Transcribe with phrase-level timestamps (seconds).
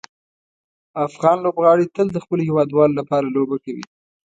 [1.05, 3.85] افغان لوبغاړي تل د خپلو هیوادوالو لپاره لوبه کوي.